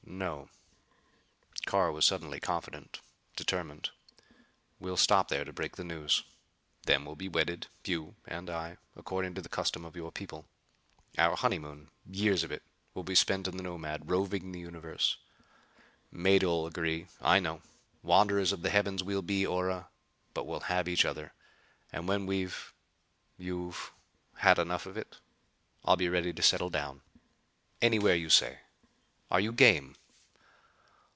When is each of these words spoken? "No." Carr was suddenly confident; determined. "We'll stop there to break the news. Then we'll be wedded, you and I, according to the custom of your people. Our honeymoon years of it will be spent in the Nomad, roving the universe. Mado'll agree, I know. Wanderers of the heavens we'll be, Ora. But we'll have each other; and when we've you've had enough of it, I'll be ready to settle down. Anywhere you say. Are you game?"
"No." 0.03 0.49
Carr 1.65 1.91
was 1.91 2.05
suddenly 2.05 2.39
confident; 2.41 2.99
determined. 3.37 3.91
"We'll 4.77 4.97
stop 4.97 5.29
there 5.29 5.45
to 5.45 5.53
break 5.53 5.77
the 5.77 5.83
news. 5.85 6.23
Then 6.85 7.05
we'll 7.05 7.15
be 7.15 7.29
wedded, 7.29 7.67
you 7.85 8.15
and 8.27 8.49
I, 8.49 8.77
according 8.95 9.35
to 9.35 9.41
the 9.41 9.49
custom 9.49 9.85
of 9.85 9.95
your 9.95 10.11
people. 10.11 10.45
Our 11.17 11.37
honeymoon 11.37 11.89
years 12.05 12.43
of 12.43 12.51
it 12.51 12.61
will 12.93 13.05
be 13.05 13.15
spent 13.15 13.47
in 13.47 13.55
the 13.55 13.63
Nomad, 13.63 14.11
roving 14.11 14.51
the 14.51 14.59
universe. 14.59 15.15
Mado'll 16.11 16.67
agree, 16.67 17.07
I 17.21 17.39
know. 17.39 17.63
Wanderers 18.03 18.51
of 18.51 18.61
the 18.63 18.69
heavens 18.69 19.01
we'll 19.01 19.21
be, 19.21 19.47
Ora. 19.47 19.87
But 20.33 20.45
we'll 20.45 20.59
have 20.61 20.89
each 20.89 21.05
other; 21.05 21.33
and 21.91 22.07
when 22.07 22.25
we've 22.25 22.73
you've 23.37 23.91
had 24.35 24.59
enough 24.59 24.85
of 24.85 24.97
it, 24.97 25.17
I'll 25.85 25.97
be 25.97 26.09
ready 26.09 26.33
to 26.33 26.43
settle 26.43 26.69
down. 26.69 27.01
Anywhere 27.81 28.15
you 28.15 28.29
say. 28.29 28.59
Are 29.31 29.39
you 29.39 29.53
game?" 29.53 29.95